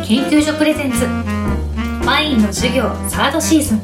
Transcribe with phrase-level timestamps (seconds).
[0.00, 1.04] ン研究所プレゼンツ。
[2.06, 3.80] ワインの授業サードシーズン。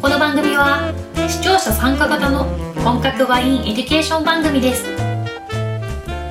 [0.00, 0.92] この番組は
[1.28, 2.44] 視聴者参加型の
[2.84, 4.84] 本格ワインエデュケーション番組です。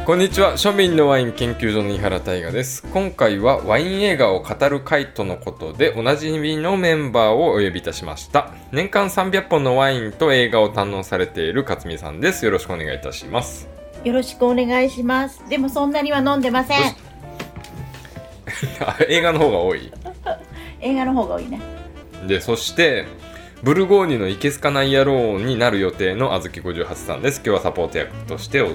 [0.05, 0.53] こんにちは。
[0.53, 2.83] 庶民のワイン研究所の井原大我です。
[2.93, 8.51] 今回はワイン映画を語る会とのことでおなじみのメンバーをお呼びいたしました。
[8.71, 12.45] 年間300本のワインと映画を堪能されている勝美さんです。
[12.45, 13.67] よろしくお願いいたします。
[14.03, 15.41] よろしくお願いします。
[15.49, 17.04] でもそんなには飲んでません。
[18.81, 19.91] あ 映画の方が多い。
[20.81, 21.59] 映画の方が多いね。
[22.27, 23.05] でそして
[23.63, 27.41] ブルゴーニュのいけすかない野郎になる予定のあずき58さんです。
[27.43, 28.67] 今日はサポート役としてお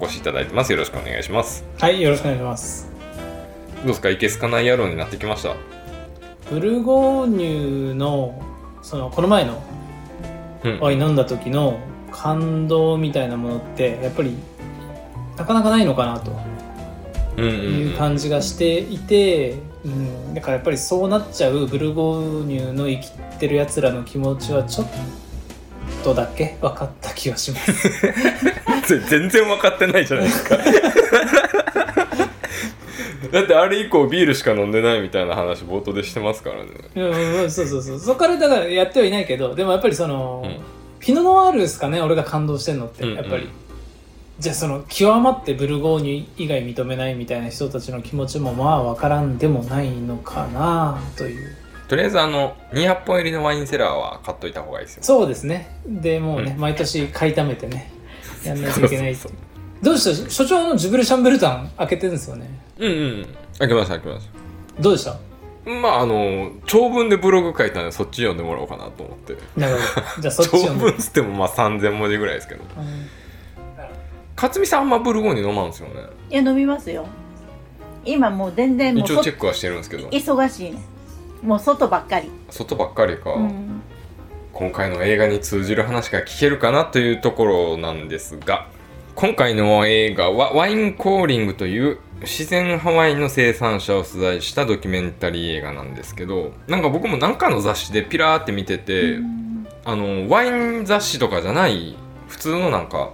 [0.00, 0.72] お越しいただいてます。
[0.72, 1.64] よろしくお願いします。
[1.78, 2.90] はい、よろしくお願いします。
[3.78, 4.10] どうですか？
[4.10, 5.54] いけすかない野郎になってきました？
[6.50, 8.40] ブルゴーニュの、
[8.82, 9.62] その、この前の
[10.64, 10.78] うん。
[10.80, 11.78] ワイン飲んだ時の
[12.12, 14.36] 感動みたいなものって、やっぱり、
[15.36, 16.32] なかなかないのかなと
[17.44, 24.88] いう感じがしていて、うん、だからやっぱりそうなっちゃうブルゴーニュの生きてる奴らの気持ちはちょっ
[26.04, 27.88] とだけ分かった気がします。
[28.94, 30.56] う ん全然分かってないじゃないですか
[33.30, 38.00] だってあれ以降ビールしか飲んでないみたいな話冒頭でしてますからねうんうん、そうそうそう。
[38.00, 43.48] そこからだからやってはいないけど、でもやっぱりその、うんピノノワールですかね、俺が感動してんのって、うんうんやっぱり。
[44.40, 51.56] じゃあその、極まってブルゴーニュ以外認めないみたいな人たちの気持ちもまあわからんでもないのかなという。
[51.88, 55.02] とりあえずあの200本入りのワインセラーは買っといた方がいいですよ。
[55.02, 55.76] そうですね。
[55.86, 57.90] でもうね、うん毎年買い溜めてね、
[58.44, 60.30] やんないといけないそうそうどうした？
[60.30, 62.48] 所長のジュブレ・シャンベルタン開けてるんですよね。
[62.78, 63.26] うんうん。
[63.58, 64.28] 開けました開けまし
[64.78, 65.12] どうでした？
[65.12, 65.18] た
[65.70, 69.36] まああの長文でブログ書いたんでそっち読んでもらおうかなと思って。
[69.56, 70.22] なるほど。
[70.22, 70.84] じゃあそっち長読んで。
[70.90, 72.62] 文っつってもまあ3000文字ぐらいですけど。
[72.62, 73.19] うん
[74.36, 76.00] 勝美さんあんまブルゴーニュ飲まんですよね
[76.30, 77.06] いや飲みますよ。
[78.04, 80.80] 今もう全然もうそ一応チェックはしてるんですけど忙しいね。
[81.42, 82.30] もう外ばっかり。
[82.50, 83.82] 外ばっかりか、うん。
[84.52, 88.66] 今回の映画に通じる話が聞けるかなというところなんですが
[89.14, 99.18] 今回の映画はワインコーリングという自然ハワイの生産者を取材したドキュメンタリー映画なんですけどなんか僕も何かの雑誌でピラーって見てて、
[99.84, 101.96] あのワイン雑誌とかじゃない
[102.28, 103.12] 普通のなんか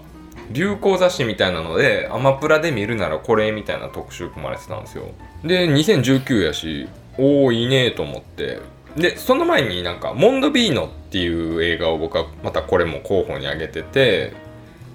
[0.51, 5.05] 流行雑誌みたいなのでアマプラで見るならこれみたいな特集組まれてたんですよ。
[5.45, 8.61] で2019やしおおいいねと思って。
[8.97, 14.33] でその前になんか「モンドビーノ」っていう映画を僕はまたこれも候補に挙げてて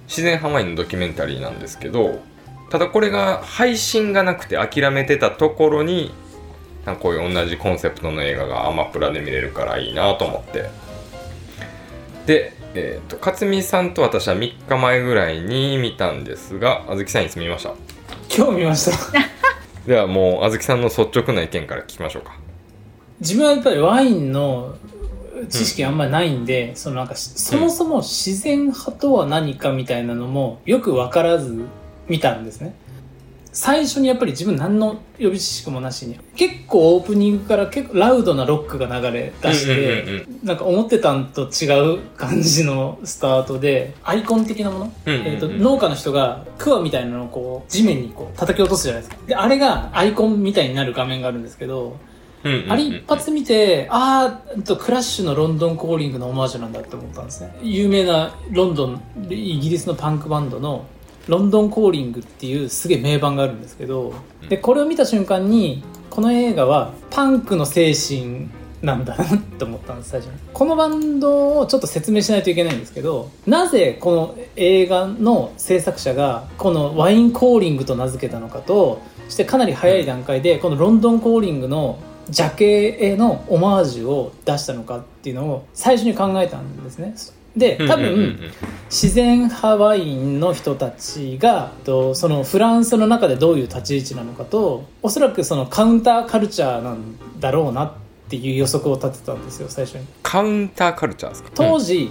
[0.07, 2.19] 自然ハワイのドキュメンタリーなんですけど
[2.71, 6.11] ただこれが配信がなくて諦めてたところに
[6.85, 10.69] なんかこういう同じコンセプトの映画がアマプラで見れるからいいなと思って。
[12.25, 17.73] で、えー、と勝美さんと私は3日前ぐらいに見たんですがあずきさんいつ見ました？
[18.35, 18.97] 今日見ました。
[19.85, 22.33] ではもうあずきさんの率直な意見から聞きましょうか。
[23.19, 24.75] 自分はやっぱりワインの
[25.49, 31.65] 知識あんまりないんで、そのなんかしそもそも自然派とは何かみたいなのもよく分からず
[32.07, 32.75] 見たんですね
[33.53, 45.27] 最初にやっぱり自分何の予備知識もなしに結構オープニングから結構ラウドなロックが流れ出して、うんうんうんなんか思ってたんと違う感じのスタートでアイコン的なもの、うんうんうん。
[45.27, 49.21] えー、と農家の人がクワみたいなのをこう地面にこう叩き落とすじゃないですか。
[49.27, 51.97] であれがアイコンみたいになる画面があるんですけど
[52.43, 57.55] うんうんうんあれ一発見て、あーと、クラッシュのロンドンコーリングのオマージュなんだって思ったんですね。
[57.61, 60.85] 有名なロンドン、イギリスのパンクバンドの
[61.27, 64.13] ロンドンコーリングっていうすげえ名盤があるんですけど、
[64.49, 68.49] で、これを見た瞬間に、この映画はパンクの精神
[68.81, 70.33] なんだなって思ったんです、最初に。
[70.53, 81.99] このバンドをちょっと説明しないといけないんですけど、なぜこの映画の制作者がこのワインコーリングと名付けたのかと、そしてかなり早い段階でこのロンドンコーリングの
[82.29, 87.13] ジャケへのオマージュを出したのかっていうのを最初に考えたんですね。
[87.55, 88.39] で多うんうんうん分
[88.89, 97.93] 自然派ワインの人たちがとそのフランスの中でどういう立ち位置なのかとおそらくそのカウンターカルチャーなんだろうなっ
[98.29, 100.05] ていう予測を立てたんですよ最初に。
[100.23, 101.49] カウンターカルチャーですか？
[101.53, 102.09] 当時、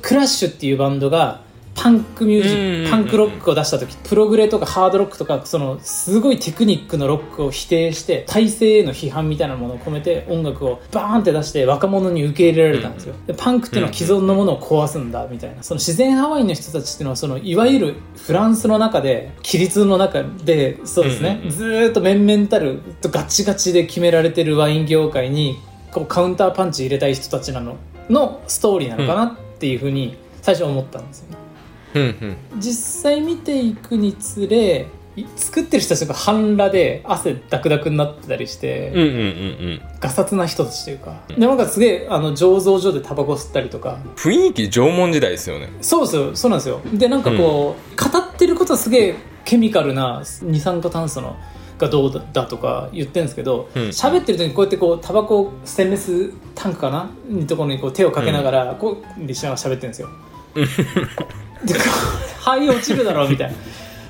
[0.00, 1.42] クラッシュっていうバンドが
[1.74, 15.62] パンクミュージックパンクロックを出した時プログレとかハードロックとかそのすごいテクニックのロックを否定して体制への批判みたいなものを込めて音楽をバーンって出して若者に受け入れられたんですよ、でパンクっていうのは既存のものを壊すんだみたいな。
[15.62, 25.58] その自然ハワイの人たちっていうのはそのいわゆるフランスの中で規律の中でそうですね、ずーっと面々たるとガチガチで決められてるワイン業界に
[25.90, 27.76] こうカウンターパンチ入れたい人たちなの
[28.08, 31.41] のストーリーなのかなっていうふうに最初思ったんですよね。
[31.94, 32.36] うんうん。
[32.60, 39.18] 実際見ていくにつれい作ってる人たちが半裸で汗ダクダクになってたりして、うんうんうんう
[39.74, 39.82] ん。
[40.00, 43.98] ガサツな人たちというか、でなんかすげえあの醸造所でタバコ吸ったりとか。
[44.16, 45.68] 雰囲気縄文時代ですよね。
[45.82, 46.36] そうですよ。
[46.36, 46.80] そうなんですよ。
[46.94, 51.36] でなんかこう、語ってることはすげえケミカルな二酸化炭素の
[51.76, 53.82] がどうだとか言ってるんですけどうん。
[53.88, 57.10] 喋、ってる時にこうやってこうタバコステンレスタンクかな？
[57.28, 60.08] にところにこう手をかけながら、こうリシナが喋ってるんですよ
[62.40, 63.56] 肺落ちるだろうみたいな。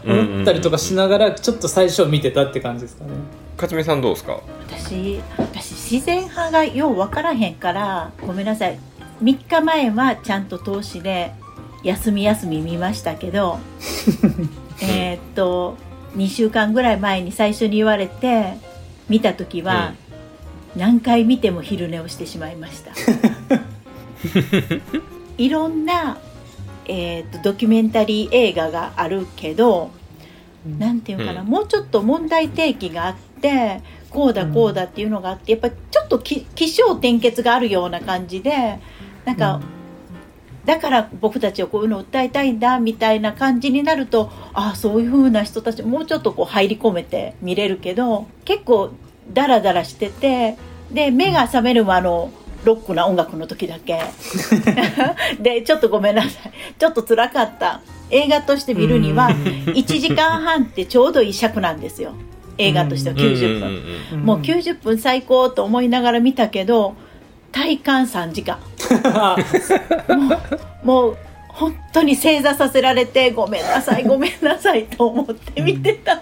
[0.04, 3.10] 思ったりとかしながらちょっと最初見てたって感じですかね。
[3.56, 4.40] 勝美さんどうですか？
[4.68, 8.78] 私私自然派がよう分からへんからごめんなさい。
[9.22, 11.32] 3日前はちゃんと投資で
[11.84, 13.60] 休み休み見ましたけど
[14.82, 15.76] えーっと
[16.16, 18.54] 2週間ぐらい前に最初に言われて
[19.08, 19.92] 見た時は、
[20.76, 22.90] 何回見ても昼寝をしてしまいました。
[25.38, 26.18] いろんな、
[26.86, 29.90] えーっとドキュメンタリー映画があるけど
[30.78, 31.46] なんていうかな、うん。
[31.46, 33.80] もうちょっと問題提起があって
[34.10, 38.78] こうだこうだっていうのがあってやっぱりちょっとき起承転結があるような感じで
[39.24, 39.60] なんか、
[40.64, 48.90] だから僕たちはこういうのを訴えたいんだみたいな感じになるとああそういう風な人たちもうちょっとこう入り込めて見れるけど結構
[49.32, 50.56] ダラダラしてて
[50.92, 52.30] で目が覚めるもあの
[52.64, 54.00] ロックな音楽の時だけ。
[55.40, 56.52] でちょっとごめんなさい。
[56.78, 57.80] ちょっと辛かった。
[58.10, 62.12] 映画として見るには1時間半ってちょうどいい尺なんですよ。
[62.58, 63.82] 映画としては90分。
[64.12, 64.20] うん。
[64.24, 66.94] もう90分最高と思いながら見たけど
[67.52, 68.58] 体感3時間。
[70.84, 71.16] もう
[71.48, 76.20] 本当に正座させられてごめんなさいごめんなさいと思って見てた。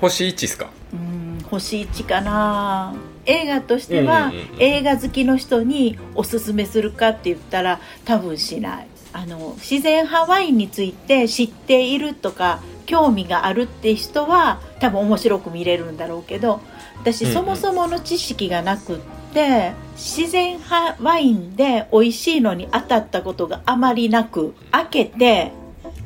[0.00, 0.68] 星1っすか？
[0.92, 2.94] うん星1かな
[3.26, 8.86] 映画としては、映画好きの人におすすめするかって言ったら多分しない。
[9.14, 16.60] あの自然派ワインについて知っているとか興味があるって人は多分面白く見れるんだろうけど
[16.98, 18.98] 私そもそもの知識がなくっ
[19.32, 25.52] て自然派ワインで美味しいのに当たったことがあまりなく開けて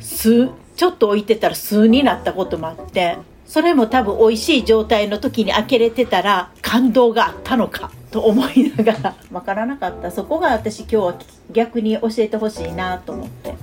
[0.01, 3.17] 数ちょっと置いてたら数になったこともあって
[3.49, 9.15] それも多分美味しい状態の時に開けれてたら感動があったのかと思いながら。
[9.33, 10.11] 分からなかった。
[10.11, 11.15] そこが私今日は
[11.51, 13.55] 逆に教えてほしいなと思って。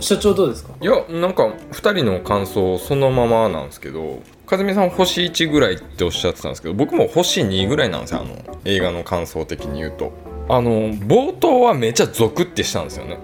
[0.00, 0.72] 所長どうですか？
[0.80, 4.20] いやなんか2人の感想そのままなんですけど
[4.50, 10.12] 和美さん星1ぐらいっておっしゃってたんですけど僕も星2ぐらいなんですよあの映画の感想的に言うと。
[10.48, 13.18] あの冒頭はめちゃゾクってしたんですよね。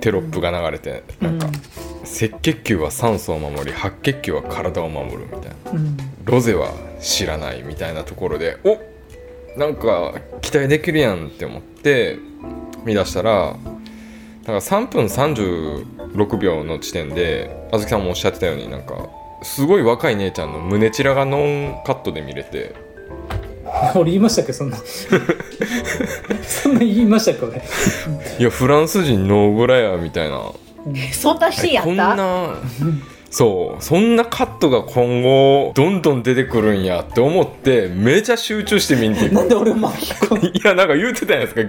[0.00, 1.46] テロップが流れてなんか、
[2.02, 5.70] 赤血球は酸素を守り白血球は体を守るみたいな。
[5.72, 5.96] うん。
[6.24, 8.78] ロゼは知らないみたいなところでお
[9.58, 12.16] なんか期待できるやんって思って
[12.84, 13.56] 見出したら
[14.42, 19.08] だから3分36秒の地点であずきさんもおっしゃってたようになんか
[19.42, 22.74] すごい若い姉ちゃんの胸チラがノンカットで見れて。
[23.94, 24.76] 俺言いましたっけそんな。
[26.42, 27.62] そんな言いましたっけ俺。
[28.38, 30.52] いやフランス人ノーグラやみたいな
[31.12, 32.56] そんなシーンやこんったな
[33.30, 41.62] そうそんなカットが今後どんどん出てくるんやって思ってめちゃ集中して見に行くなんで俺巻き込ん いやなんか言うてた じゃないですか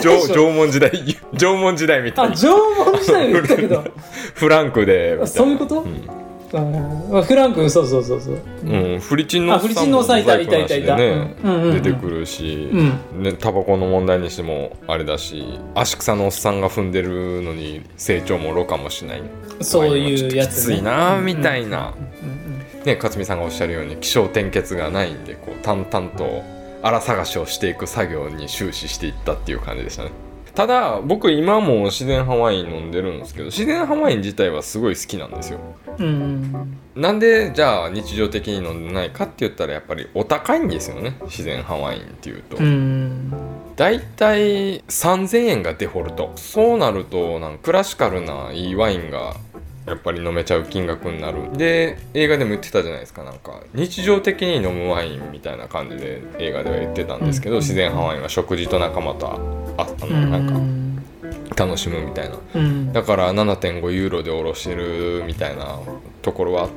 [0.00, 0.90] 縄縄文時代
[1.36, 3.84] 縄文時代みたいなあ縄文時代言ったけど。
[4.34, 5.80] フランクでそういうこと？
[5.82, 5.86] ん
[6.54, 8.38] あフランクそうそうそうそう。
[8.64, 10.96] うん、フリチンのあフリチンのおっさんいたいたいたいた。
[10.96, 11.68] ねうんうんうん。
[11.70, 13.22] うん出てくるし、うん。
[13.22, 19.22] ね、タバコの問題にしてもあれだし足草のおっさんが踏んでるのに成長もろかもしない。
[19.60, 21.94] そういうやつ、きついなみたいな、
[22.84, 26.42] ね勝美さんがおっしゃるように気象転結がないんでこう淡々と
[26.82, 30.10] 荒探しをしていく作業に終始していったっていう感じでしたね
[30.56, 35.60] ただ僕今も自然派ワイン飲んでるんですけど自然派ワイン自体はすごい好きなんですよ。
[35.98, 36.78] うん。
[36.94, 41.18] なんでじゃあ日常的に飲んでないかって言ったらやっぱりお高いんですよね。
[41.24, 43.30] 自然派ワインっていうと、うん。
[43.76, 46.32] だいたい3000円がデフォルト。
[46.36, 49.36] そうなるとなんかクラシカルないいワインが
[49.86, 51.56] やっぱり飲めちゃう金額になる。
[51.56, 53.22] で映画でも言ってたじゃないですか。
[53.22, 57.60] なんか日常的に飲むワインみたいな感じで映画では言ってたんですけど、うん。
[57.60, 59.38] 自然派ワインは食事と仲間とあ
[59.78, 62.36] ああのなんか楽しむみたいな。
[62.54, 62.92] うん。
[62.92, 65.78] だから7.5ユーロで卸してるみたいな
[66.22, 66.68] ところはあ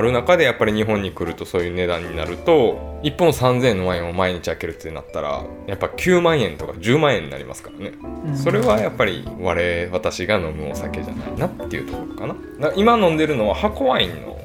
[0.00, 7.92] る中でやっぱり日本に来るとそういう値段になると1本3000円のワインを毎日開けるってなったらやっぱ9万円とか10万円になりますからね。
[8.36, 12.34] それはやっぱり我私が飲むお酒じゃないなっていうところかな。
[12.60, 14.38] だ今飲んでるのは箱ワインの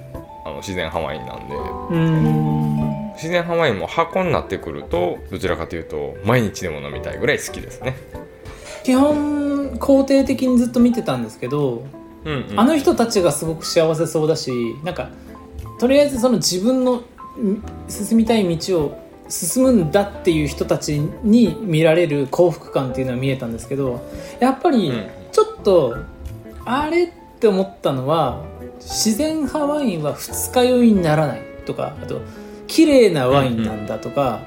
[0.46, 1.56] あの自然派ワインなんで。
[1.56, 2.94] うん。
[3.14, 7.96] 自然派ワインも箱になってくるとどちらかというと毎日でも飲みたいぐらい好きですね。
[8.84, 11.86] 基本肯定的にずっと見てたんですけど
[12.26, 12.60] うんうん。
[12.60, 14.52] あの人たちがすごく幸せそうだし
[14.84, 15.10] なんか
[15.84, 17.04] とりあえずその自分のん
[17.90, 18.98] 進みたい道を
[19.28, 24.02] 進むんだっていう人たちに見られる幸福感っていうのは見えたんですけど
[24.40, 25.98] やっぱりうんちょっと
[26.64, 28.46] あれって思ったのは
[28.80, 32.22] 自然派ワインは二日酔いにならないとかあと
[32.68, 34.40] 綺麗なワインなんだとか、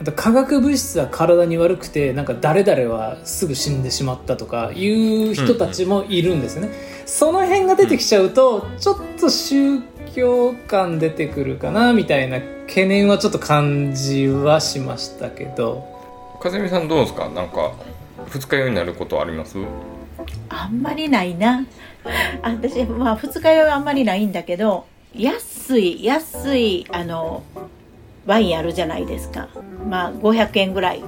[0.00, 6.70] あと化学物質は体に悪くてなんか誰々はすぐ死んでしまったとかいう人たちもいるんですよね。
[7.06, 9.80] その辺が出てきちゃうとちょっと宗
[10.14, 15.88] 教感出てくるかなみたいな懸念はちょっと感じはしましたけど。
[16.40, 17.28] かずみさんどうですか？
[17.28, 17.72] なんか
[18.28, 19.58] 二日酔いになることあります？
[20.48, 21.64] あんまりないな。
[22.42, 27.42] 私まあ二日酔いはあんまりないんだけど安い安いあの
[28.26, 29.48] ワインあるじゃないですか。
[29.88, 31.02] まあ500円ぐらい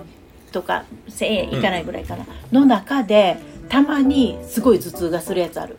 [0.53, 3.39] とか1000円いかないぐらいかな、の中で
[3.71, 5.79] たまにすごい頭痛がするやつある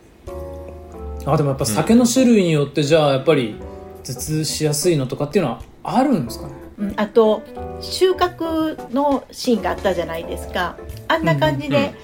[1.26, 3.56] あでもやっぱ酒の種類によってじゃあやっぱり
[4.04, 6.52] 頭痛しやすいのとかっていうのはあるんですかね？
[6.78, 6.94] うん。
[6.96, 7.42] あと
[7.80, 10.76] 収穫のシーンがあったじゃないですか。
[11.08, 11.94] あんな感じで、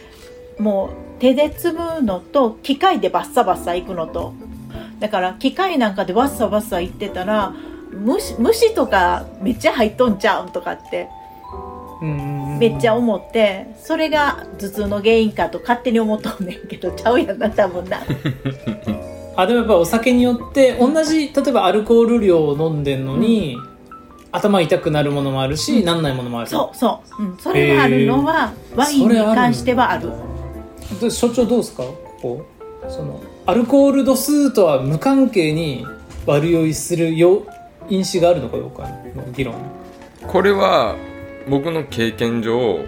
[0.59, 4.33] もう手で摘むのと機械でバッサバッサいくのと。
[5.01, 7.55] だから機械なんかでバッサバッサいってたら
[7.91, 11.09] 虫虫とかめっちゃ入っとんちゃうんとかって
[12.03, 12.59] うん。
[12.59, 18.01] めっちゃ思ってそれが頭痛の原因かと勝手に思っとんねんけどちゃうやんな多分な
[19.37, 23.57] あでもやっぱお酒によって同じ例えばアルコール量を飲んでんのに、
[24.33, 26.49] 頭痛くなるものもあるし、なんないものもある。
[26.51, 30.11] そうそう、うん、それがあるのはワインに関してはある。
[31.01, 31.85] で所長どうですか？
[32.21, 32.45] こ
[32.87, 32.91] う。
[32.91, 35.87] そのアルコール度数とは無関係に
[36.27, 37.47] 悪酔いするよ
[37.89, 39.55] 因子があるのかどうかの議論。
[40.27, 40.97] これは
[41.49, 42.81] 僕の経験上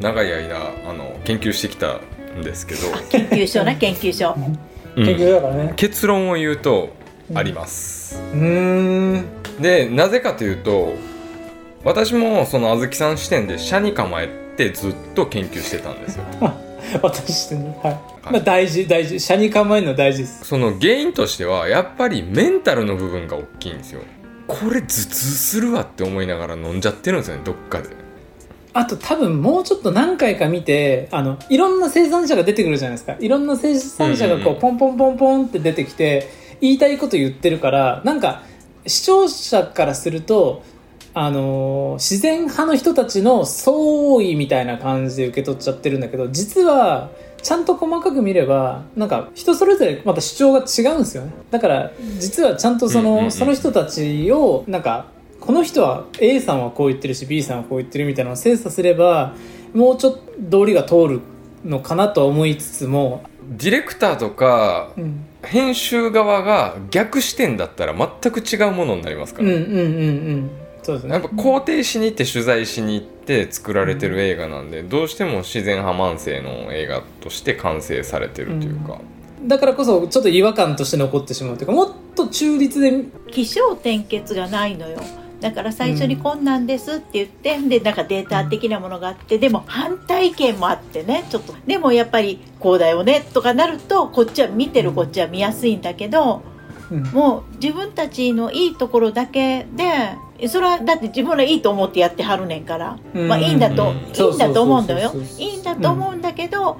[0.00, 0.56] 長い間
[0.88, 1.98] あの研究してきた
[2.38, 2.80] んですけど、
[3.10, 4.34] 研究所な研究所
[4.98, 5.06] うん。
[5.06, 5.72] 研究だからね。
[5.76, 6.90] 結論を言うと
[7.34, 9.24] あります、うーん。
[9.60, 10.94] でなぜかというと
[11.84, 16.24] 私もそのあずきさん視点で社に構えてずっと研究してたんですよ。
[17.02, 18.00] 私してねはい、
[18.32, 19.20] まあ、大事大事。
[19.20, 20.44] 車に構えるの大事です。
[20.44, 24.00] その原因としてはやっぱりメンタルの部分が大きいんですよ。
[24.46, 27.90] これ頭痛するわって思いながら飲んじゃってるんですよねどっかで
[28.72, 33.16] あと多分もうちょっと何回か見てあのいろんな生産者が出てくるじゃないですか。
[33.18, 36.28] いろんな生産者がこうポンポンポンポンって出てきて
[36.60, 38.42] 言いたいこと言ってるからなんか
[38.86, 40.62] 視聴者からすると
[41.14, 47.10] あのー自然派の人たちの総意みたいな感じで受け取っちゃってるんだけど実は
[47.42, 51.32] ちゃんと細かく見ればなんか人それぞれまた主張が違うんですよね。
[51.50, 55.06] だから実はちゃんとその,、その人たちをなんか
[55.48, 59.32] この人は A さんはこう言ってるし B さんはこう言ってるみたいなのを精査すれば
[59.72, 61.20] もうちょっと道理が通る
[61.64, 63.24] のかなとは思いつつも、
[63.56, 69.80] ディレクターとかうん、編集側が逆視点だったら全く違うものになりますから、うんうんうんう
[70.36, 70.50] ん
[70.82, 71.14] そうですね。
[71.14, 79.00] やっぱ肯定しに行って取材しに行って作られてる映画なんで、どうしても自然派慢性の映画として完成されてるというか、
[79.46, 82.92] だからこそちょっと違和感として残ってしまうというかもっと中立で。
[83.30, 85.00] 起承転結がないのよ
[85.40, 96.42] だから最初にこんなんですって言って、でなんかデータ的なものがあってでも反対意見もあってねちょっとでもやっぱりこうだよねとかなるとこっちは見てるこっちは見やすいんだけど、
[96.90, 97.02] うん。
[97.12, 103.28] もう自分たちのいいところだけでそれはだって自分らいいと思ってやってはるねんから、うん。
[103.28, 103.96] まあいいんだと、うん。
[103.96, 105.12] いいんだと思うんだよ。
[105.38, 106.78] いいんだと思うんだけど、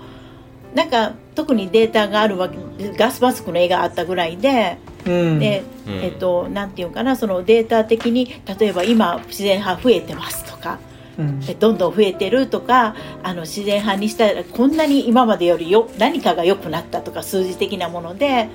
[0.74, 2.58] なんか特にデータがあるわけ
[2.96, 4.78] ガスマスクの映画あったぐらいで。
[5.06, 5.38] うん。
[5.38, 5.94] で、うん。
[5.94, 10.78] えっと、なんていうかなそのデータ的に例えば今自然派増えてますとか
[11.18, 11.40] うん。
[11.48, 18.48] えどんどん増えてるとかあの自然派にしたらこんなに今までよりよ何かが良くなったとか数字的なもので、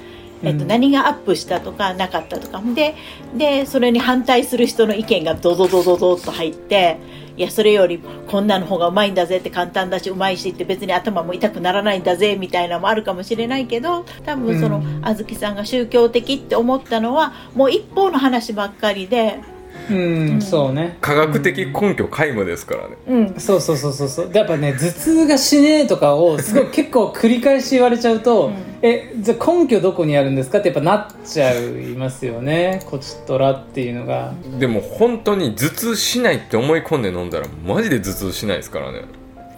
[0.43, 0.67] えっと、うん。
[0.67, 2.61] 何がアップしたとかなかったとか。
[2.73, 2.95] で
[3.37, 6.97] でそれに反対する人の意見がドドドドドッと入って。
[7.35, 14.99] いやそれよりこんなの方がうまいんだぜって簡単だしうまいしって別に頭も痛くならないんだぜみたいなのもあるかもしれないけど多分その、うん。
[15.03, 19.39] あずきさんが宗教的って思ったのはもう一方の話ばっかりで、
[19.89, 20.97] うん、そうね。
[21.01, 24.29] 科学的根拠皆無ですからね、うん、そうそうそうそうそう。
[24.29, 28.53] でやっぱね頭痛がしねえとかをすごい結構繰り返し言われちゃうと、うん。
[28.81, 30.59] えじゃあ根拠どこにあるんですか？
[30.59, 31.63] ってやっぱなっちゃい
[31.97, 32.81] ますよね。
[32.85, 34.33] こちとらっていうのが。
[34.59, 39.01] でも本当に頭痛しないって思い込んで飲んだらマジで頭痛しないですからね。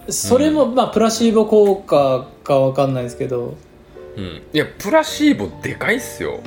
[0.08, 3.54] それもまあプラシーボ効果かわかんないですけど。
[4.16, 4.42] うん。
[4.52, 6.40] いやプラシーボでかいっすよ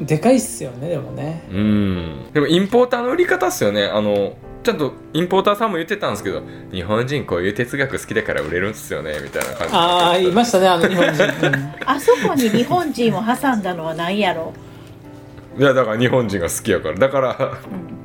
[0.00, 1.46] でかいっすよねでもね。
[1.50, 2.32] うん。
[2.32, 3.84] でもインポーターの売り方っすよね。
[3.84, 9.72] あのちゃんとインポーターさんも言ってたんですけど日本人こういう哲学好きだから売れるんですよねみたいな感じ。
[9.72, 11.74] でああいましたねあの日本人、 うん。
[11.84, 14.52] あそこに日本人を挟んだのは何やろ？
[15.58, 16.94] いやだから日本人が好きやから。
[16.96, 17.58] だから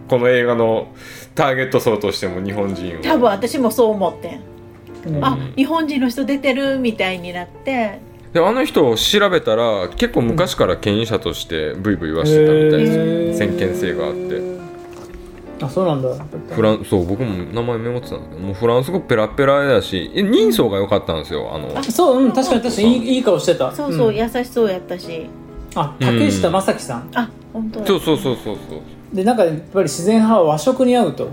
[0.08, 0.94] この映画の
[1.36, 3.02] ターゲット層としても日本人を。
[3.02, 4.36] 多分私もそう思って
[5.10, 5.26] ん、うん。
[5.26, 8.00] あ日本人の人出てるみたいになって
[8.34, 14.52] であの人を調べたら結構昔から権威者としてブイブイ言わしてたみたいです先見性があって。
[15.64, 16.10] あそうなんだ。
[16.56, 21.78] フランそう僕も名前メモってたんだけどもうフランス語ペラペラだしえ人相が良かったんですよあの。
[21.78, 22.98] あそう、うん、確かに確かに。
[22.98, 23.72] いいいい顔してた。
[23.72, 24.16] そうそう、ん。
[24.16, 25.28] 優しそうやったし。
[25.76, 27.10] あ竹下正樹さん？
[27.14, 27.86] あ本当だ。
[27.86, 29.16] そうそうそうそうそう。
[29.16, 31.28] でなんかやっぱり自然派は和食に合うと、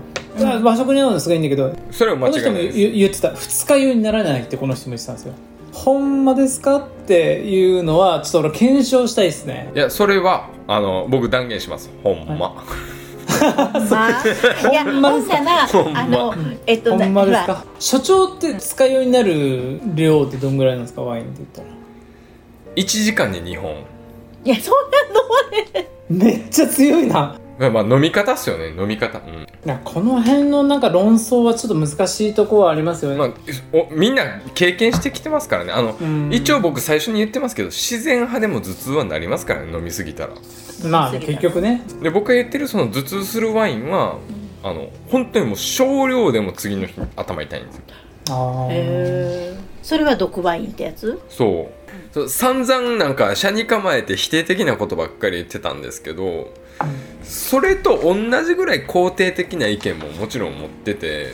[0.63, 2.77] 和食に合うのすごいんだけどそれは間この人も違いないです。
[2.77, 3.31] 言言ってた。
[3.33, 5.33] 二日酔いにならないってこの人も言ってたんですよ
[5.73, 6.77] ほんまですか？
[6.77, 9.71] っていうのはちょっと俺検証したいですね。
[9.75, 11.89] いやそれはあの僕断言します。
[12.03, 14.23] ほんま、まあ
[14.71, 14.73] い。
[14.73, 15.37] や ほんまですか？
[15.37, 16.35] ほんならほんまあの
[16.67, 17.63] えっとほんまですか？
[17.79, 21.01] 所長って二日酔いになる量ってどんぐらいなんですか？
[21.03, 21.67] ワインって言ったら。
[22.75, 23.71] 1時間に2本。
[24.45, 24.73] いやそん
[26.17, 28.69] なのめっちゃ強いなまあまあ飲み方っすよね。
[28.69, 29.19] 飲み方。
[29.19, 29.45] うん。
[29.83, 33.29] この辺のなんか論争はちょっと難しいところはありますよね、まあ、
[33.73, 34.23] おみんな
[34.55, 35.73] 経験してきてますからね。
[35.73, 36.33] あの、うん。
[36.33, 40.33] 一応僕最初に言ってますけど自然派でも頭痛はなりますからね飲みすぎたら。
[40.89, 41.81] まあね結局ね。
[42.01, 44.17] で僕が言ってるその頭痛するワインは
[44.63, 47.83] あの本当にもう少量でも次の日頭痛いんですよ。
[48.29, 48.71] あー。
[48.71, 51.19] へえそれは毒ワインってやつ？
[51.27, 52.13] そう。
[52.13, 56.53] そう散々なんか車に構えて否定的なことばっかり言ってたんですけど
[57.23, 61.33] それと同じぐらい肯定的な意見ももちろん持ってて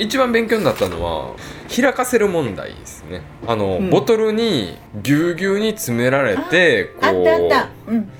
[0.00, 1.34] 一番勉強になったのは
[1.74, 3.20] 開かせる問題ですね。
[3.46, 3.90] あの、うん。
[3.90, 8.10] ボトルにぎゅうぎゅうに詰められてこううん。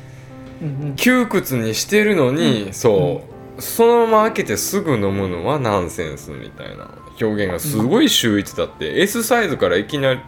[0.61, 0.97] うんうん。
[0.97, 3.23] 窮屈にしてるのに、そ
[3.57, 10.21] う、そのまま開けてすぐ飲むのはナンセンスみたいな表現がすごい秀逸だって、S サイズからいきなり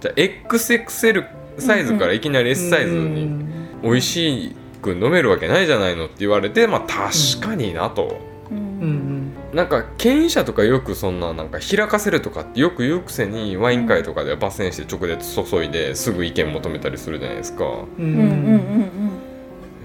[0.00, 1.24] じゃあ XXL
[1.58, 3.80] サイズからいきなり S サイズにうん。
[3.82, 8.20] 美味しく飲めるわけないじゃないのって言われてまあ確かになと。
[8.50, 9.32] ううんん。
[9.54, 17.64] なんか権威者とかよくそんななんか開かせるとかってよく言うくせにワイン会とかでは抜栓して直接注いですぐ意見求めたりするじゃないですか。
[17.64, 18.22] うんうんうん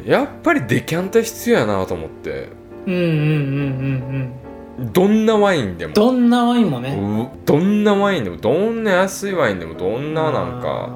[0.05, 0.09] うん。
[0.09, 2.49] やっぱりデキャンタ必要やなと思って。
[2.85, 3.15] うんうんうんうん
[4.79, 5.93] うんどんなワインでも。
[5.95, 6.79] どんなワインも。
[6.79, 8.37] ねうどんなワインでも。
[8.37, 9.73] どんな安いワインでも。
[9.73, 10.89] どんななんか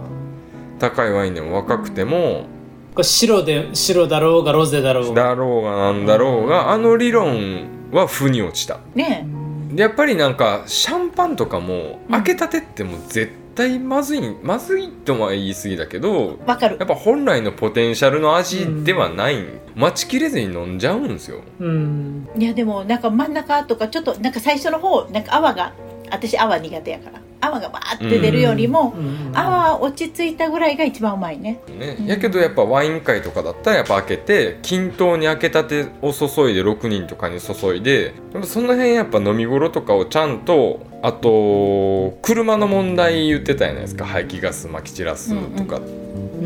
[0.78, 2.46] 高いワインでも若くても
[2.94, 5.24] これ白で白だろうがロゼだろうが。
[5.24, 8.80] だろうがなんだろうがあの理論は負に落ちた。
[8.96, 9.26] ね
[9.74, 12.12] でやっぱりなんかシャンパンとかもうん。
[12.12, 16.78] 開けたてってもう絶対まずいまずいとは言い過ぎだけどわかる。
[16.80, 19.38] やっぱ本来のポテンシャルの味ではない、
[19.76, 21.42] 待ちきれずに飲んじゃうんですよ。
[21.60, 22.28] うん。
[22.38, 25.74] いやでもなんか真ん中とかちょっとなんか最初の方なんか泡が
[26.10, 31.62] 私泡苦手やから泡がバーって出るよりも、うん泡落ち着いたぐらいが一番うまいね。
[31.80, 31.98] ね。
[32.00, 32.06] うん。
[32.06, 44.06] やけどやっぱワイン会とかだったらやっぱ開けて均等に開けたてを注いで6人とかに注いでやっぱその辺やっぱ飲み頃とかをちゃんとあと車の問題言ってたじゃないですか。
[44.06, 45.82] 排気ガスまき散らすとか、う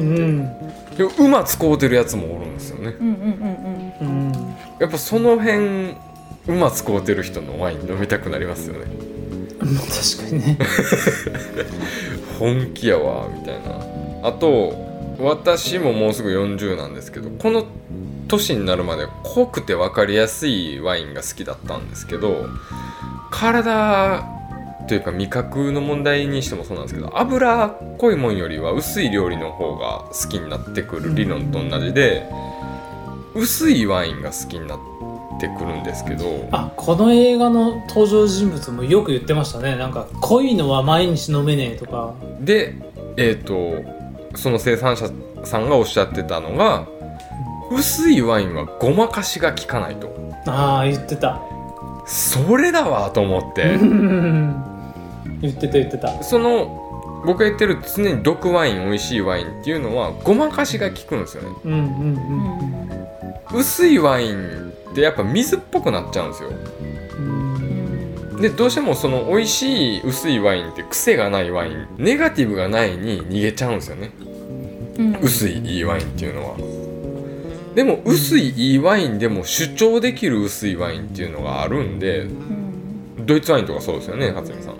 [0.02, 0.50] ん。
[1.18, 2.96] 馬使うてるやつもおるんですよね。
[3.00, 3.14] うんうん
[4.02, 4.28] うんうん。
[4.28, 4.56] うん。
[4.80, 5.96] やっぱその辺
[6.48, 8.86] 馬使うてる人のワイン飲みたくなりますよね
[9.66, 10.58] 確かにね。
[12.40, 14.28] 本気やわみたいな。
[14.28, 14.86] あと
[15.20, 17.66] 私ももうすぐ40なんですけどこの
[18.28, 22.48] 年になるまで濃くて分かりやすいワインが好きだったんですけど
[23.32, 24.26] 体
[24.88, 32.30] というか味覚の問題にしてもそうなんですけど脂っこいもんよりは薄い料理の方が好きになってくる理論と同じで
[33.36, 34.95] 薄いワインが好きになって
[35.48, 39.76] くるんですけどあこの映画の登場人物もよく言ってましたね。
[39.76, 42.14] なんか濃いのは毎日飲めねえとか。
[42.40, 42.76] で
[43.18, 43.84] えっ、と
[44.36, 45.10] その生産者
[45.44, 46.88] さんがおっしゃってたのが
[47.72, 50.14] 薄いワインはごまかしが効かないと。
[50.48, 51.42] ああ言ってた。
[52.06, 53.76] それだわと思って。
[53.76, 54.64] うん。
[55.42, 56.24] 言ってた言ってた。
[56.24, 56.85] その
[57.26, 61.50] 僕が言ってる常に毒ワイン美味しいワインっていうのはごまかしが効くんですよね。
[61.66, 62.96] うんうんうん
[63.54, 66.50] 薄いワインってやっぱ水っぽくなっちゃうんですよ。
[67.20, 74.12] うんでどうしてもその美味しい薄いワインって癖がないワインネガティブがないに逃げちゃうんですよね。
[74.98, 75.18] うん。
[75.22, 76.58] 薄いいいワインっていうのは。
[77.76, 83.26] でも薄いいいワインでも主張できる薄いワインっていうのがあるんでうん。
[83.26, 84.75] ドイツワインとかそうですよね勝美さん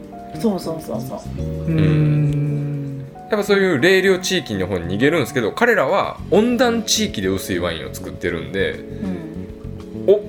[0.46, 1.20] そうそうそうそう。
[1.42, 3.06] うん。
[3.32, 10.06] やっぱそういう冷涼地域の方に逃げるんですけど彼らは温暖地域で薄いワインを作ってるんでうん。
[10.08, 10.22] お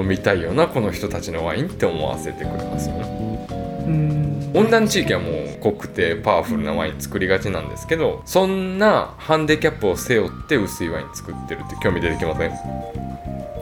[0.00, 3.48] 飲みたいよなこの人たちのワインって思わせてくれますよね。
[3.86, 4.52] うん。
[4.54, 12.52] 温暖地域はもう濃くてパワフルなワイン作りがちなんですけどそんなハンディキャップを背負って薄いワイン作ってるって興味出てきません？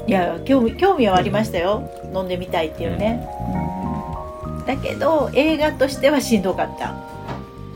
[0.06, 1.90] いや興味興味はありましたよ。
[2.14, 3.26] 飲んでみたいっていうね、
[3.62, 3.67] うん
[4.68, 6.94] だけど映画としてはしんどかった。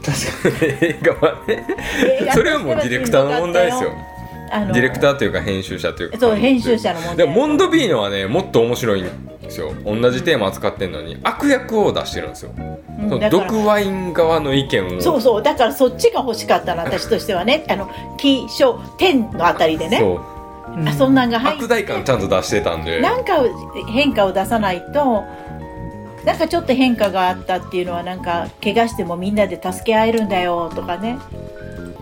[0.04, 1.66] 確か映画はね。
[2.34, 3.92] それはもうディレクターの問題ですよ。
[4.50, 6.18] あのディレクターというか編集者というか。
[6.18, 9.04] そう編集者の問題でもモンドビーノはねもっと面白いん
[9.40, 9.72] ですよ。
[9.86, 15.00] 同じテーマ扱ってんのに悪役を出してるんですよ、うん毒ワイン側の意見を。
[15.00, 15.42] そうそう。
[15.42, 17.64] だからそっちが欲しかったの私としてはね。
[17.70, 19.98] あの気象天のあたりでね。
[19.98, 20.20] そ
[20.76, 20.78] う。
[20.78, 21.64] にあそんなんが入って。
[21.64, 23.00] 悪代感ちゃんと出してたんで。
[23.00, 23.40] なんか
[23.88, 25.24] 変化を出さないと
[26.24, 31.18] なんかちょっと変化があったっていうのはなんか怪我してもみんなで助け合えるんだよとかね。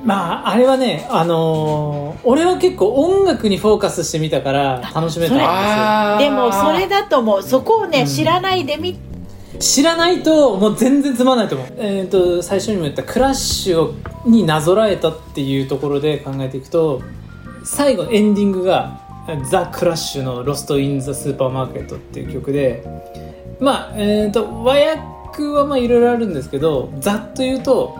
[0.05, 6.31] まああれはねあのー俺は結構音楽にフォーカスしてみたから楽しめたんですよ。
[6.31, 8.07] でもそれだともうそこをね、うん。
[8.07, 8.99] 知らないでみ
[9.59, 13.95] 知らないともう全然つまんないと思う、えー、と最初にも言ったクラッシュを
[14.27, 17.03] になぞらえたっていうところで考えていくと
[17.65, 19.01] 最後のエンディングが
[19.51, 22.83] 「ザ・クラッシュのロスト・イン・ザ・スーパーマーケット」っていう曲で
[23.61, 27.97] まあえっ、と和訳はいろいろあるんですけどざっと言うと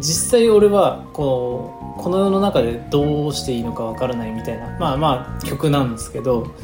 [0.00, 6.54] 実際俺はこうこの世の中でどうしていいのかわからないみたいなまあまあ曲なんですけど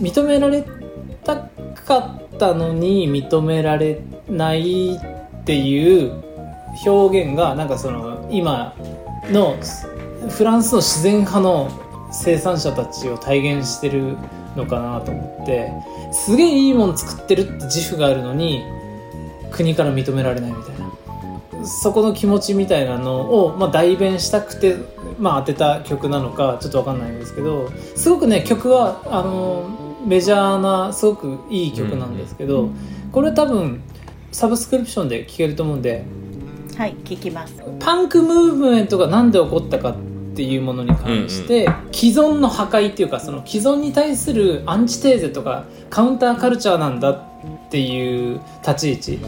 [0.00, 0.64] 認められ
[1.24, 1.36] た
[1.86, 6.12] かったのに認められないっていう
[6.84, 8.74] 表現がなんかその今
[9.30, 9.56] の
[10.30, 11.70] フランスの自然派の
[12.12, 14.16] 生産者たちを体現してる
[14.56, 15.72] のかなと思って
[16.12, 18.62] すげえいいもの作ってるって自負があるのに
[19.50, 20.92] 国から認められないみたいな。
[21.64, 24.76] そこの気持ちみたいなのを、まあ、代弁したくて、
[25.20, 29.70] まあ、当てた曲なのかちょっとわかんないんですけどすごくね曲はあの
[30.04, 32.70] メジャーなすごくいい曲なんですけど、
[33.12, 33.80] これ多分
[34.32, 36.04] サブスクリプションで聴けると思うんで
[36.76, 37.54] はい聞きます。
[37.78, 47.18] パンクムーブメントが何で起こったかっていうものに関して、既存の破壊っていうかその既存に対するアンチテーゼとかカウンターカルチャーなんだっ
[47.70, 49.20] ていう立ち位置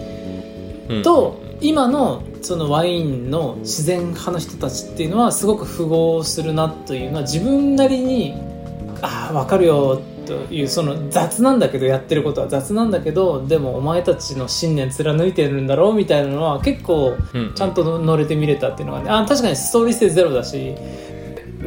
[0.89, 8.35] うんと今のそのワインの自然派の人たちっていうのはすごく符合するなというのは自分なりに
[9.01, 19.11] ああ分かるよというその雑なんだけどやってることは雑なんだけどでもお前たちの信念貫いてるんだろうみたいなのは結構うんちゃんと乗れて見れたっていうのがね。
[19.11, 20.75] あ確かにストーリー性ゼロだし。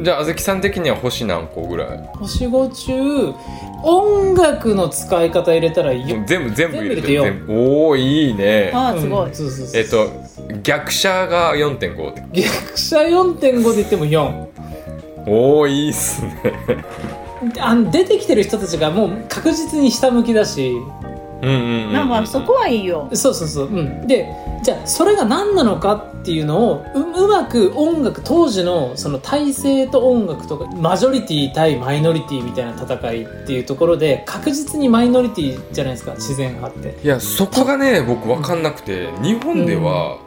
[0.00, 1.98] じゃああずきさん的には星何個ぐらい？
[2.14, 3.34] 星5中
[3.82, 6.22] 音楽の使い方入れたらよ。
[6.24, 7.84] 全部全部入れて全部入れてよ。
[7.84, 8.70] おおいいね。
[8.72, 9.80] ああすごい、うんそうそうそう。
[9.80, 12.22] えっと逆者が4.5って。
[12.32, 14.46] 逆者4.5で言っても4
[15.26, 16.40] おおいいっすね
[17.58, 20.70] あの出てきてる人たちがもう確実に下向きだし。
[20.70, 21.08] うん
[21.40, 23.08] うんうんうんまあまあそこはいいよ。
[23.12, 24.26] そうそうそう、うん、で
[24.62, 36.98] じゃあそれが何なのかっていうのをううまく音楽当時のその体制と音楽とかマジョリティ対マイノリティみたいな戦いっていうところで確実にマイノリティじゃないですか自然派って。
[37.04, 39.08] いやそこがね僕分かんなくて。
[39.22, 40.18] 日本では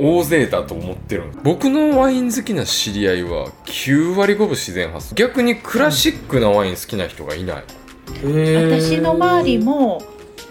[0.00, 7.64] 大勢だと思ってるん僕のワイン好きな知り合いは9割5分自然派っす逆にクラシックなワイン好きな人がいない。
[8.12, 10.02] 私の周りも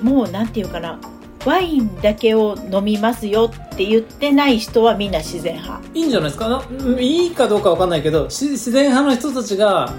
[0.02, 1.00] もうなんていうかな。
[1.46, 5.82] ワインだけを飲みますよって言ってない人はみんな自然派。
[5.94, 6.64] いいんじゃないですか？
[7.00, 9.94] いいかどうかわかんないけどし自然派の人たちが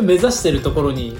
[0.00, 1.18] 目指してるところに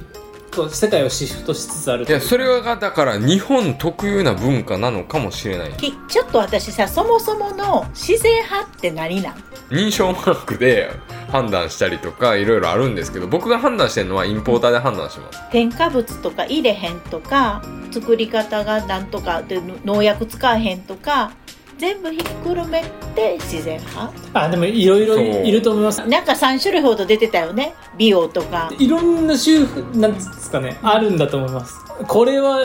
[0.54, 5.72] こう世界をシフトしつつあるいやそれがだから日本特有な文化なのかもしれない。
[5.72, 9.34] きちょっと私さそもそもの自然派って何なん？
[9.70, 10.90] 認証マークで
[11.30, 15.50] 判断したりとかいろいろあるんですけど僕が判断してるのはインポーターで判断します。
[15.50, 21.32] 添加物とか入れへんとか作り方がなんとかで農薬使わへんとか
[21.78, 22.82] 全部ひっくるめ
[23.14, 24.12] て自然派？
[24.34, 26.06] あでもいろいろいると思います。
[26.06, 28.70] なんか3種類ほど出てたよね美容とか。
[28.78, 29.60] いろんな種
[29.94, 31.74] なんですかねあるんだと思います。
[32.08, 32.60] これは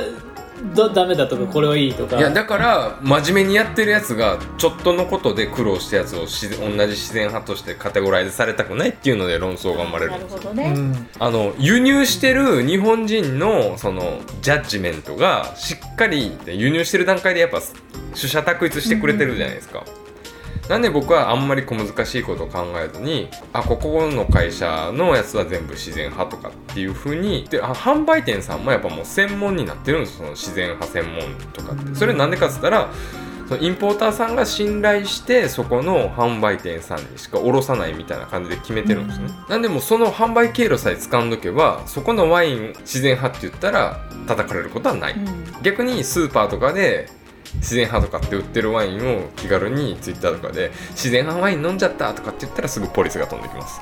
[0.75, 2.17] だダメだとかこれはいいとか。
[2.17, 10.11] いやだから真面目にやってるやつがちょっとのことで苦労したやつを自然同じ自然派としてカテゴライズされたくないっていうので論争が生まれる。
[10.11, 11.09] なるほどうね、ん。
[11.19, 17.61] あの輸入してる日本人のそのジャッジメントがしっかり輸入してる段階でやっぱ
[18.15, 19.83] 取捨択一してくれてるじゃないですか。
[20.67, 31.21] なんで僕はあんまり小難しいことを考えずにあここの会社のやつは全部自然派とかっていう風にであ販売店さんもやっぱもう専門になってるんですその自然派専門
[31.53, 31.95] とかって。
[31.95, 32.91] それなんでかっつったら
[33.49, 45.45] そのインポーターさんが信頼してそこの販売店さんにしか卸さないみたいな感じで決めてるんですね、なんでもうその販売経路さえ掴んどけばそこのワイン自然派って言ったら叩かれることはない、うん。
[45.63, 47.09] 逆にスーパーとかで
[47.55, 53.81] 自然派とかって売ってるワインを気軽にツイッターとかで自然派ワイン飲んじゃったとかって言ったらすぐポリスが飛んできます。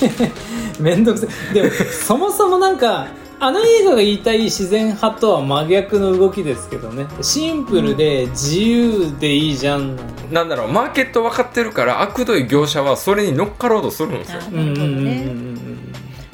[0.80, 1.54] めんどくさい。
[1.54, 3.08] でもそもそもなんか
[3.42, 7.06] あの映画が言いたい自然派とは真逆の動きですけどね。
[7.22, 9.96] シンプルで自由でいいじゃん、
[10.30, 14.40] なんだろうマーケット分かってるから悪どい業者はそれに乗っかろうとするんですよ。
[14.42, 15.59] あうんうんうんうんね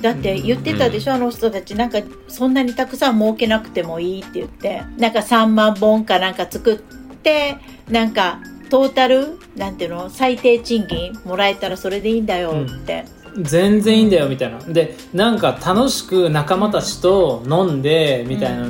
[0.07, 1.75] だって言ってたでしょ、あの人たち。
[1.75, 4.83] なんかそんなにたくさん儲けなくてもいいって言って。
[4.99, 6.77] なんか3万本かなんか作っ
[7.23, 7.57] て
[7.91, 8.39] なんか
[8.71, 13.05] トータルなんていうの最低賃金もらえたらそれでいいんだよって、
[13.41, 14.59] 全然いいんだよみたいな。
[14.61, 18.69] でなんか楽しく仲間たちと飲んでみたいな、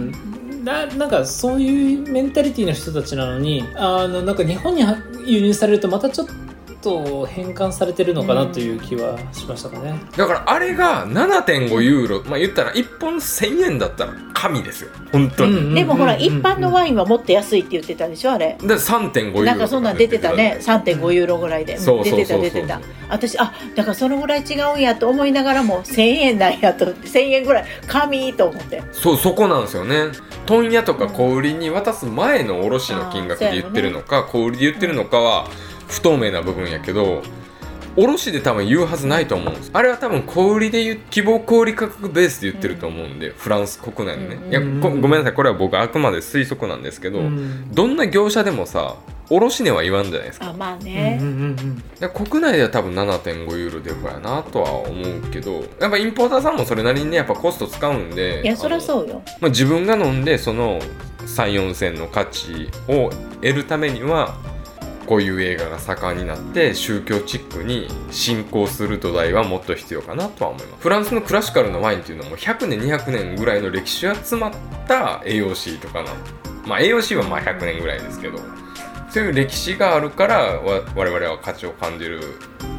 [0.64, 4.96] ななんかそういうメンタリティーの人たちなのにあのなんか日本には
[5.27, 6.29] 輸入されるとまたちょっ
[6.87, 14.90] と変換されてるのかなという気はしましたかね、だからあれが7.5ユーロまあ言ったら1本1000円だったら神ですよ。
[15.12, 18.57] 本当に、うんうんでもほら一般のワイインはもっと安いって言ってたでしょあれ。
[18.61, 20.59] で3.5ユーロなんかそんなん出てたね。
[20.61, 21.77] 3.5ユーロぐらいで。
[21.79, 22.49] そう出てそうそう。
[22.49, 22.81] そうた出てた。
[23.09, 28.83] 私あだからそのぐらい違うんやと思いながらも1000円なんやと1000円ぐらい神と思って。
[28.92, 29.96] そうそこなんですよね。
[30.46, 35.49] 問屋とか小売りに渡す前の卸の金額で言ってるのか、小売りで言ってるのかは
[35.88, 37.22] 不透明な部分やけど
[37.96, 39.70] 卸で多分言うはずないと思うんです。
[39.72, 45.33] あれは多分小売りで言う希望小売価格ベースで言ってると思うんで、フランス国内のね、いやうんこごめんなさい。
[45.33, 47.72] これは僕はあくまで推測なんですけど、うん。
[47.72, 48.96] どんな業者でもさ
[49.31, 50.51] 卸値は言わんじゃないですか。
[50.51, 51.83] あまあうんね、うんうん。
[51.99, 59.22] で国内では多分7.5ユーロデフォやなとは思うけどやっぱインポーターさんもそれなりにねやっぱコスト使うんでいやそりゃうそうよ。
[59.40, 60.81] まあ、自分が飲んでその
[61.20, 64.37] 34銭の価値を得るためには
[65.07, 70.83] こういう映画が盛んになって宗教チックに進行する土台はもっと必要かなとは思います。
[70.83, 74.53] フランスのクラシカルなワインっていうのはもう100年200年ぐらいの歴史が詰まっ
[74.87, 76.11] た AOC とかな。
[76.66, 78.38] まあ AOC はまあ100年ぐらいですけど
[79.09, 80.61] そういう歴史があるから
[80.97, 82.21] 我々は価値を感じる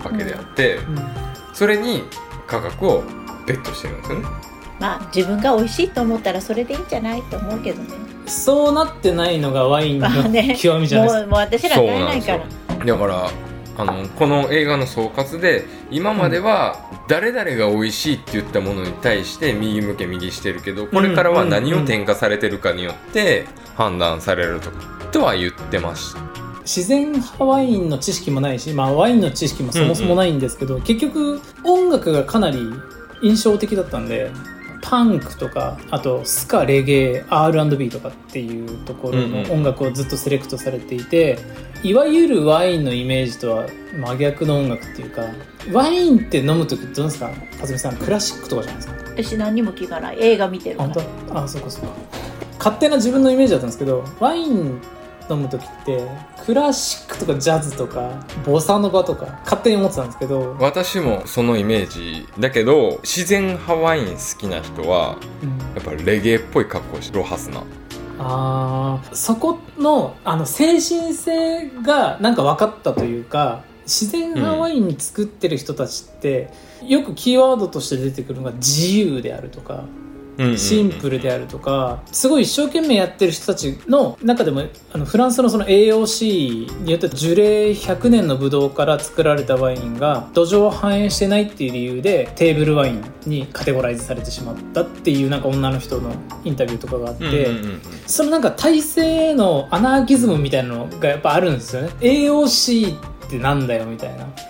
[0.04, 2.04] わけであって、うんそれに
[2.46, 3.04] 価格を
[3.48, 4.28] ベットしてるんですよね。
[4.80, 8.07] まあ自分が美味しいと思ったらそれでいいんじゃないと思うけどね。
[8.28, 12.86] そうなってないのがワインの極みじゃないですか、もうもう私ら買えないから。
[12.86, 13.32] だから
[13.80, 24.72] あのこの映画の総括で今までは誰々が美味しいって言ったものに対して右向け右してるけどこれからは何を添加されてるかによって判断されると
[25.12, 26.22] とは言ってました。
[26.64, 32.60] 自然派ワインの知識もないし、まあ、ワインの知識もそもそもないんですけど、結局音楽がかなり
[33.22, 34.32] 印象的だったんで
[34.82, 41.40] パンクとかあとスカレゲエ R&B とかっていうところの音楽をずっとセレクトされていて、
[41.84, 45.24] いわゆるワインのイメージとは真逆の音楽っていうか
[45.72, 47.30] ワインって飲む時どうですか？
[47.60, 49.04] かずみさんクラシックとかじゃないですか？
[49.24, 50.18] 私何にも聞かない。
[50.20, 50.94] 映画見てるから。
[50.94, 51.40] 本当？
[51.40, 51.90] あそうかそうか。
[52.58, 54.82] 勝手な自分のイメージだったんですけどワイン
[55.30, 56.08] 飲む時って
[56.46, 65.58] クラシックとかジャズとかボサノバとか勝手に思ってたんですけど、私もそのイメージだけど自然派ワイン好きな人はうん。
[65.76, 67.64] やっぱレゲエっぽい格好してロハスな。
[68.20, 69.16] あー。
[69.16, 76.50] そこのあの精神性がなんか分かったというか自然派ワイン作ってる人たちって、
[76.86, 79.86] よくキーワードとして出てくるのが自由であるとか
[80.58, 97.48] シンプルであるとかすごい一生懸命やってる人たちの中でもあのフランスのその AOC によって樹齢100年のブドウから作られたワインが土壌を反映してないっていう理由でテーブルワインにカテゴライズされてしまったっていうなんか女の人のインタビューとかがあって、
[98.06, 101.90] そのなんか体制へのアナーキズムみたいなのがやっぱあるんですよね。
[102.00, 102.96] AOC
[103.28, 104.26] ってなんだよみたいな。
[104.26, 104.48] うん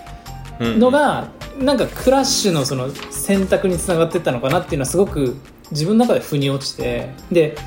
[0.59, 0.79] うん。
[0.79, 5.35] のがなんかクラッシュのその選択につながってったのかなっていうのはすごく
[5.71, 7.57] 自分の中で腑に落ちてで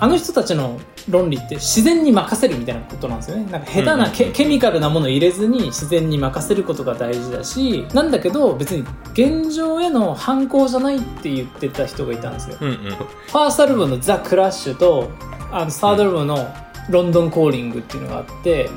[0.00, 3.50] あの人たちの論理って自然に任せるみたいなことなんですよね。
[3.50, 12.56] なんか下手なケ,、うんケミカルなものを入れずに自然に任せることが大事だしなんだけど別に現状への反抗じゃないって言ってた人がいたんですよ。
[12.60, 12.76] うんうん。
[12.76, 15.10] ファーストアルバムの「ザ・クラッシュと
[15.52, 16.48] あのサードアルバムの
[16.90, 18.70] 「ロンドン・コーリング」っていうのがあって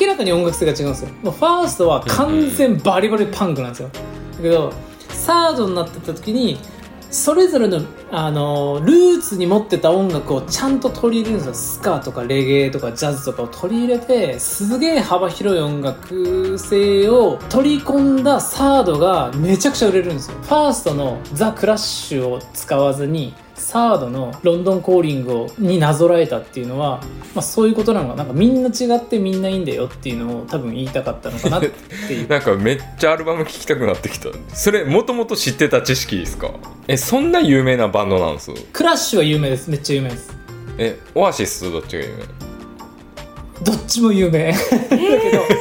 [0.00, 1.10] 明らかに音楽性が違うんですよ。
[1.22, 3.88] もうファーストは完全バリバリパンクなんですよ。
[4.36, 4.72] だけど
[5.08, 6.58] サードになってた時に
[7.10, 7.80] それぞれの
[8.12, 20.36] あのルーツに持ってた音楽をちゃんと取り入れるんですよスカとかレゲエとかジャズとかを取り入れてすげえ幅広い音楽性を取り込んだサードがめちゃくちゃ売れるんですよ。
[20.42, 27.00] ファーストのザ・クラッシュを使わずにサードのロンドンコーリングをになぞらえたっていうのは、
[27.34, 28.24] まあ、そういうことなのかな。
[28.24, 32.28] んかみんな違ってみんないいんだよっていうのを多分言いたかったのかなっていう。
[32.30, 34.30] なんかめっちゃアルバム聴きたくなってきた。
[34.52, 36.50] それもともと知ってた知識ですか？
[36.88, 38.50] えそんな有名なバンドなんです？
[38.72, 39.70] クラッシュは有名です。
[39.70, 40.32] めっちゃ有名です。
[40.78, 42.08] えオアシスとどっちが有
[43.62, 44.52] どっちも有名。
[44.52, 44.98] だけど。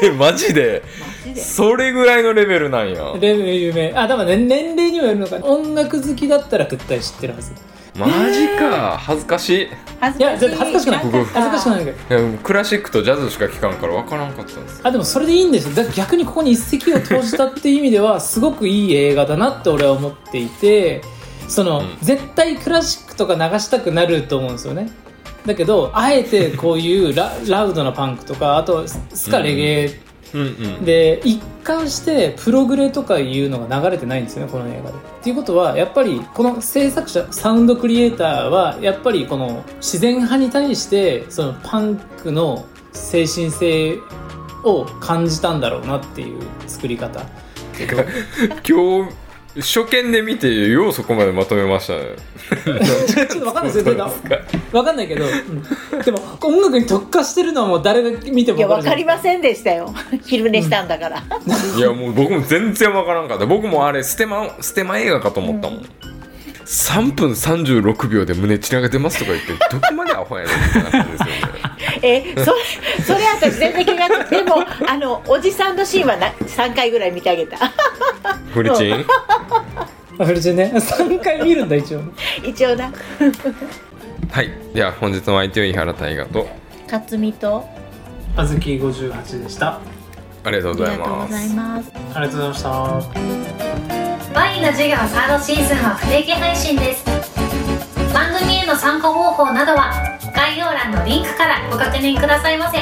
[0.01, 0.81] 名えマジで？
[1.27, 1.41] マジで？
[1.41, 3.13] それぐらいのレベルなんや。
[3.19, 3.93] レベル有名。
[3.93, 5.37] あ多分ね年齢にもよるのか。
[5.43, 7.51] 音楽好きだったら絶対知ってるはず
[7.95, 8.97] マジか。
[8.97, 9.61] 恥ずかしい。
[9.63, 11.05] いや絶対恥ずかしくない。
[11.05, 11.85] 僕恥ずかしくない。
[11.85, 15.83] けどやクラシックとジャズしか聴かんから分からんかったんですあでもそれでいいんですよ。
[15.83, 21.01] だ逆にここに一石を投じたっていう意味ではすごくいい映画だなって俺は思っていて
[21.47, 21.97] その、うん。
[22.01, 24.89] 絶対クラシックとか流したくなると思うんですよね。
[25.45, 30.01] だけどあえてこういうララウドなパンクとかあとスカレゲエ
[30.33, 34.97] うんうんで一貫してプログレとかいうのが流れてないんですよねこの映画で。
[34.97, 43.99] っていうことはやっぱりこの制作者サウンドクリエイターはやっぱりこの自然派に対してそのパンクの精神性
[44.63, 47.21] を感じたんだろうなっていう作り方。
[48.67, 49.13] 今日
[49.55, 52.15] 初見で見てようそこまでまとめましたね
[53.07, 53.97] ちょっとわかんないですよ。
[54.71, 58.61] わかんないけど、うんでも音楽に特化してるのはもう誰が見てもい。
[58.61, 59.93] や分かりませんでしたよ。
[60.25, 61.23] 昼寝したんだから、
[61.77, 63.45] いやもう僕も全然わからんかった。
[63.45, 65.85] 僕もあれステマステマ映画かと思ったもん、
[66.65, 71.31] 3分36秒で胸血が出ますとか言ってどこまでアホやねんみたいな感じですよね。
[72.01, 77.57] えそれそれ私全然気がつでもあのおじさんのシーンはな3回ぐらい見てあげた。
[78.53, 79.05] フルチン？
[80.19, 80.71] あフルチンね。
[80.75, 82.01] 3回見るんだ一応。
[82.43, 82.91] 一応な
[84.31, 84.49] はい。
[84.73, 86.47] では本日の相手は井原大河と。
[86.87, 87.67] 克実と。
[88.35, 89.79] あずき58でした。
[90.43, 91.03] ありがとうあございます。
[91.03, 92.69] りがとうございますありがとうございました。
[94.39, 97.03] ワインの授業サードシーズンは不定期配信です。
[98.13, 99.91] 番組への参加方法などは
[100.35, 102.77] 概要欄のリンクからご確認くださいませ